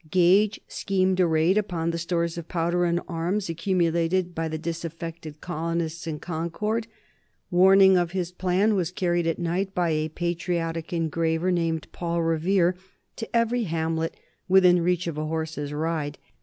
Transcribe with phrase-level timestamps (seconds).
[0.09, 5.41] Gage schemed a raid upon the stores of powder and arms accumulated by the disaffected
[5.41, 6.87] colonists in Concord.
[7.51, 12.73] Warning of his plan was carried at night by a patriotic engraver named Paul Revere
[13.17, 14.15] to every hamlet
[14.47, 16.17] within reach of a horse's ride.